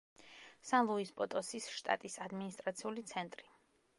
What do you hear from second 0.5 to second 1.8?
სან-ლუის-პოტოსის